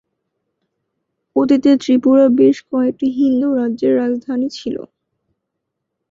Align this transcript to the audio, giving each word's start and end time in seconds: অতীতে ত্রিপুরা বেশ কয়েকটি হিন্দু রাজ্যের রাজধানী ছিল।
অতীতে 1.35 1.71
ত্রিপুরা 1.81 2.25
বেশ 2.39 2.57
কয়েকটি 2.69 3.07
হিন্দু 3.19 3.47
রাজ্যের 3.59 3.93
রাজধানী 3.97 4.47
ছিল। 4.57 4.75